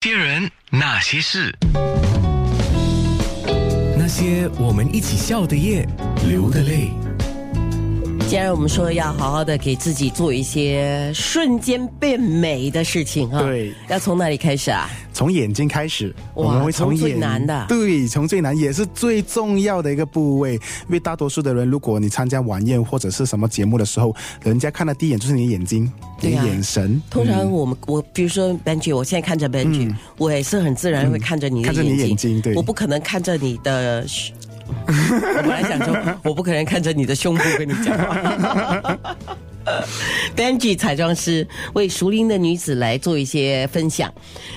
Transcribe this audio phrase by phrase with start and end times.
[0.00, 1.52] 些人，那些事，
[3.96, 5.84] 那些我们一起笑的夜，
[6.28, 6.92] 流的泪。
[8.28, 14.86] 既然我们说要好好的给自己做一些瞬间变美的事情啊，对，要从哪里开始啊？
[15.14, 20.52] 从眼睛开始，我们会从最眼难的对，从最难也是最重要的一个部位。
[20.52, 25.90] 因为大多数的人，如果你参加晚宴或者是什么节目的时候，人家看的第一眼就是你的眼睛，
[26.20, 27.00] 你的眼神。
[27.08, 34.36] 通常嗯我们、我比如说 Benji，我现在看着 Benji，、我也是很自然会看着你的看着你眼睛，对我不可能看着你的胸。
[34.86, 38.98] 我本来想说，我不可能看着你的胸部跟你讲话。
[40.34, 44.10] Benji 彩妆师为熟龄的女子来做一些分享，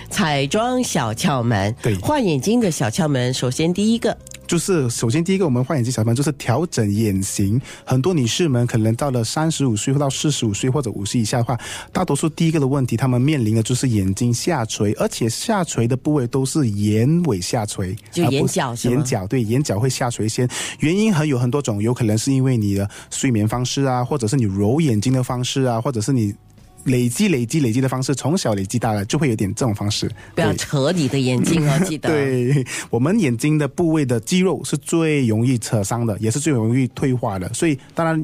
[0.09, 1.75] 彩妆小窍门。
[1.81, 4.17] 对画眼睛的小窍门，首先第一个，
[4.51, 7.57] 就是首先第一个，我们换眼镜小朋友就是调整眼型。
[7.85, 11.57] 很多女士们可能到了三十五岁或到四十五岁或者五十以下的话，
[11.93, 20.45] 大多数第一个的问题，她们面临的就是眼睛下垂，而且下垂的部位都是眼尾下垂，就而不眼角眼角对，眼角会下垂先。
[20.81, 26.35] 原因很有很多种，有可能是因为你的睡眠方式啊，或者是你揉眼睛的方式啊，或者是你。
[26.85, 30.09] 累积、累积、累积的方式，从小累积大了，就会有点这种方式。
[30.35, 32.09] 不要扯你的眼睛哦，记得。
[32.11, 38.23] 对我们眼睛的部位的肌肉是最容易扯伤的，也是最容易退化的，所以当然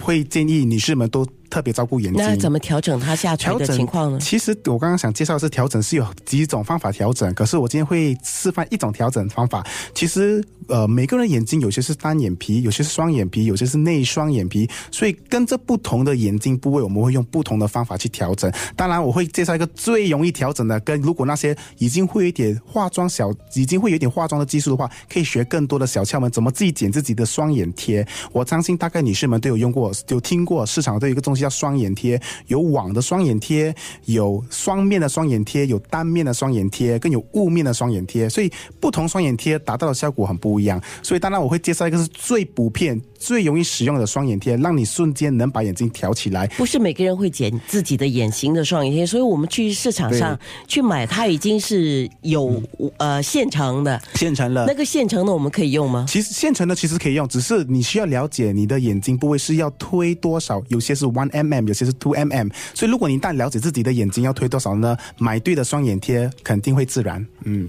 [0.00, 2.22] 会建议女士们都特别照顾眼睛。
[2.22, 4.18] 那怎么调整它下垂的情况呢？
[4.20, 9.66] 其实我刚刚想介绍的是调整是有几种方法调整，可是我今天会示范一种调整方法。
[9.94, 18.52] 其实呃，每个人眼睛有些是单眼皮，有些是双眼皮，有些是内双眼皮，所以跟着不同的眼睛部位，我们会用不同的方法去调整。
[18.76, 28.06] 当然，我会介绍一个最容易调整的，跟如果那些已经会有一点化妆小，已经会有一点化妆的技术的话，可以学更多的小窍门，怎么自己剪自己的双眼贴。
[28.32, 40.80] 我相信大概女士们都有用过，有听过市场都有一个东西叫双眼贴，有网的双眼贴，有双面的双眼贴，有单面的双眼贴，更有雾面的双眼贴，所以不同双眼贴达到的效果很不一样。
[41.02, 46.46] 所以当然我会介绍一个是最普遍、最容易使用的双眼贴，让你瞬间能把眼睛挑起来。
[46.56, 52.62] 不是每个人会剪自己的眼型的双眼贴，所以我们去市场上去买，它已经是有、
[52.96, 54.00] 呃现成的。
[54.14, 56.06] 现成了那个现成的我们可以用吗？
[56.08, 62.48] 其实现成的其实可以用，只是你需要了解你的眼睛部位是要推多少，有些是 one mm，有些是 two mm。
[62.74, 67.26] 所以如果你一旦了解自己的眼睛要推多少呢，买对的双眼贴肯定会自然。
[67.44, 67.68] 嗯，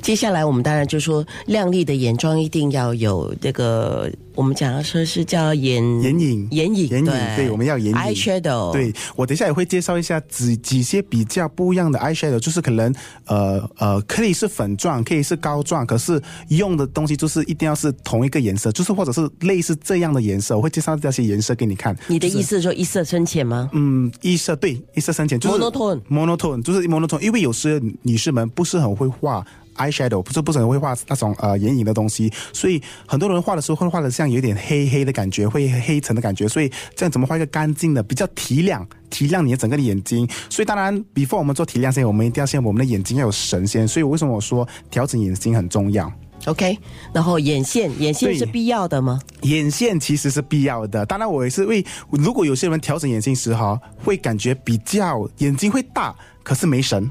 [0.00, 12.94] 接下来我们当然就说，亮丽的眼妆一定要有这个，我们讲说是叫眼眼影眼影，眼影对我们要眼影 eyeshadow，对我等一下也会介绍一下几几些比较不一样的 eyeshadow，就是可能
[13.26, 21.96] 呃呃可以是粉状，可以是膏状，可是用的东西就是一定要是同一个颜色，就是或者是类似这样的颜色，我会介绍这些颜色给你看。
[22.08, 23.70] 你的意思是说一色深浅吗？
[23.72, 29.46] 嗯，一色对一色深浅就是 Monotone monotone 就是 monotone，因为有时女士们不是很会画。
[29.76, 40.28] Eyeshadow 不是不是很会画那种呃眼影的东西，所以很多人画的时候会画的像有点黑黑的感觉，会黑沉的感觉，所以这样怎么画一个干净的、比较提亮、提亮你的整个的眼睛？
[40.48, 46.10] 所以当然，before 我们做提亮先，我们一定要先我们的眼睛要有神仙，所以为什么我说调整眼睛很重要
[46.46, 46.78] ？OK，
[47.12, 49.18] 然后眼线，眼线是必要的吗？
[49.42, 57.10] 眼线其实是必要的，当然我也是为，如果有些人调整眼睛时哈，会感觉比较眼睛会大，可是没神。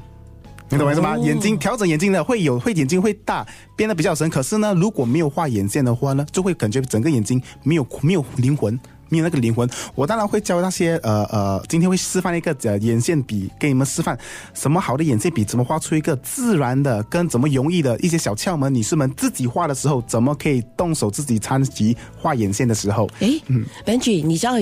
[0.70, 1.14] 你懂我意思吗？
[1.14, 4.28] 哦眼睛调整眼睛的会有会眼睛会大，变得比较神。
[4.30, 8.78] 可是呢，如果没有画眼线的话呢，就会感觉整个眼睛没有没有灵魂，
[9.14, 9.68] 没有那个灵魂。
[9.94, 14.18] 我当然会教那些呃呃，今天会示范一个呃眼线笔给你们示范
[14.52, 18.74] 什么好的眼线笔，怎么画出一个自然的，跟怎么容易的一些小窍门。
[18.74, 23.08] 女士们自己画的时候，怎么可以动手自己参及画眼线的时候？
[23.20, 24.54] 诶 b e n j i 你知道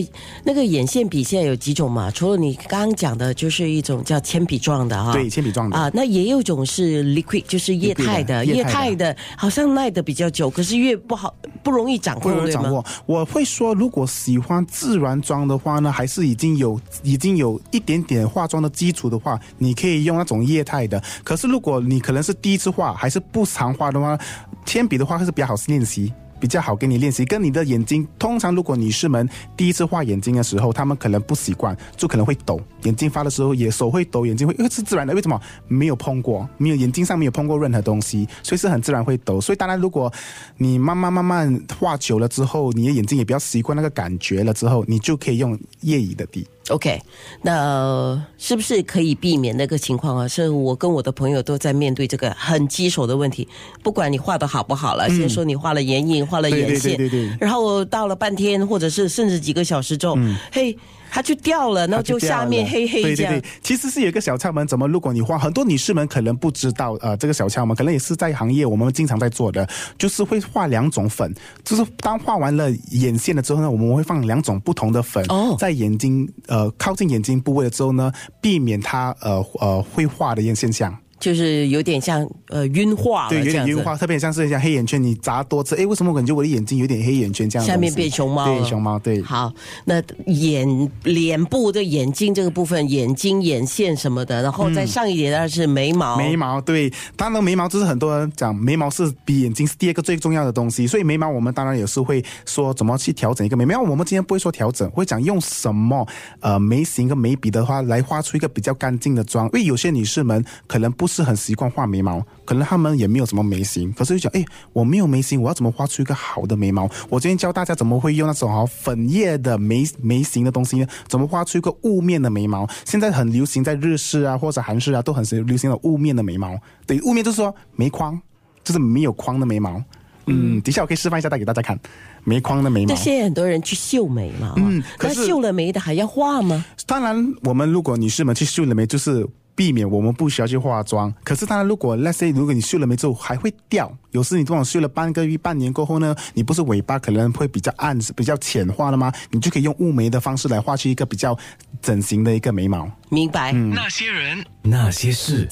[0.44, 2.10] 那个眼线笔现在有几种吗？
[2.10, 5.76] 除了你刚刚讲的，就是一种叫铅笔状的哈，对，铅笔状的。
[5.76, 12.44] 啊，那也有一种是 liquid，就是液态的，液液态态的好像耐的比较久，可是越不好不容易掌不控，对吗？
[12.44, 12.84] 能掌握。
[13.06, 21.02] 我会说，如果喜欢自然妆的话呢，还是已经有已经有一点点化妆的基础的话，你可以用那种液态的。
[21.22, 24.18] 可是如果你可能是第一次画，还是不常画的话，
[24.66, 26.12] 铅笔的话还是比较好练习。
[26.42, 35.40] 比较好给你练习，跟你的眼睛，通常如果女士们第一次画眼睛的时候，她们可能不习惯，就可能会抖，眼睛发的时候也手会抖，眼睛会，因为是自然的，为什么？
[35.68, 39.40] 没有碰过，没有眼睛上没有碰过任何东西，所以是很自然会抖。
[39.40, 40.12] 所以当然，如果
[40.56, 46.44] 你慢慢慢慢画久了之后，你的眼睛也比较习惯那个感觉了之后，你就可以用液乙的底。
[46.68, 47.00] OK，
[47.42, 50.28] 那、呃是不是可以避免那个情况啊？
[50.28, 53.46] 是我跟我的朋友都在面对这个很棘手的问题。
[53.82, 60.16] 不管你画的好不好了，先说你画了眼影，画了眼线，对对对然后到了半天，或者是甚至几个小时之后，
[60.52, 60.76] 嘿。
[61.14, 64.88] 它就掉了，然后就下面黑黑这样对对对。，其实是有一个小窍门，怎么？
[64.88, 69.68] 如果你画，很多女士们可能不知道，呃，这个小窍门可能也是在行业我们经常在做的，
[69.98, 71.30] 就是会画两种粉，
[71.62, 78.10] 就是当画完了眼线了之后呢，我们会放两种不同的粉，哦在眼睛呃靠近眼睛部位了之后呢，
[78.40, 80.96] 避免它呃呃会画的一些现象。
[81.22, 83.52] 就是有点像呃晕化了对，有。
[83.52, 87.64] 点晕化，特别像是像黑眼圈，你眨多次，哎，为什么我感觉我的眼睛有点黑眼圈这样？
[87.64, 89.22] 下面变熊猫了对，熊猫，对。
[89.22, 89.52] 好，
[89.84, 96.16] 那眼脸部的眼睛这个部分，眼睛、眼线什么的，然后再上一点的是眉毛。
[96.16, 103.80] 眉毛对，当然眉毛就是很多人讲眉毛是比眼睛是第二个最重要的东西，所以眉毛我们当然也是会说怎么去调整一个眉毛。
[103.80, 106.04] 我们今天不会说调整，会讲用什么
[106.40, 109.46] 呃眉形跟眉笔的话来画出一个比较干净的妆。
[109.46, 116.88] 因为有些女士们可能不是很习惯画眉毛，可能他们也没有什么眉形，可是就讲哎我没有眉形，我要怎么画出一个好的眉毛？
[117.10, 120.86] 我今天教大家怎么会用那种好粉叶的眉眉形的东西呢？
[121.06, 122.66] 怎么画出一个雾面的眉毛？
[122.84, 126.58] 现在很流行在日式啊或者韩式啊都很流行的雾面的眉毛。
[126.86, 128.18] 对，雾面就是说眉框，
[128.64, 129.82] 就是没有框的眉毛。
[130.26, 131.76] 嗯，底下我可以示范一下，带给大家看，
[132.22, 132.94] 没框的眉毛那。
[132.94, 136.64] 现在很多人去秀眉嘛，嗯，那可是秀了眉的还要画吗？
[136.86, 141.12] 当然，我们如果女士们去秀了眉，就是避免我们不需要去化妆。
[141.24, 149.12] 可是，当然，如果 let's say 如果你睡了眉之后还会掉，有时你这种睡了半个月、半年过后呢，你不是尾巴可能会比较暗、比较浅化了吗？
[149.30, 151.36] 你就可以用雾眉的方式来画出一个比较
[151.80, 152.90] 整形的一个眉毛。
[153.08, 153.52] 明白。
[153.52, 155.46] 那些人，那些事。